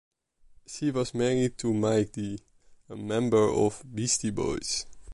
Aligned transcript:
She 0.65 0.89
was 0.89 1.13
married 1.13 1.59
to 1.59 1.75
Mike 1.75 2.13
D, 2.13 2.39
a 2.89 2.95
member 2.95 3.37
of 3.47 3.83
Beastie 3.93 4.31
Boys. 4.31 4.87